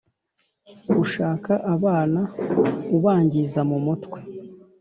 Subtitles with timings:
[1.01, 2.21] ushuka abana
[2.95, 4.19] ubangiza mumutwe